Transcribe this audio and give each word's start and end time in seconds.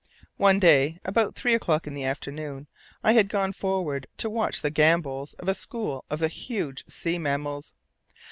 One 0.37 0.57
day, 0.57 0.99
about 1.05 1.35
three 1.35 1.53
o'clock 1.53 1.85
in 1.85 1.93
the 1.93 2.05
afternoon, 2.05 2.65
I 3.03 3.13
had 3.13 3.29
gone 3.29 3.53
forward 3.53 4.07
to 4.17 4.31
watch 4.31 4.63
the 4.63 4.71
gambols 4.71 5.35
of 5.35 5.47
a 5.47 5.53
"school" 5.53 6.05
of 6.09 6.17
the 6.17 6.27
huge 6.27 6.83
sea 6.87 7.19
mammals. 7.19 7.71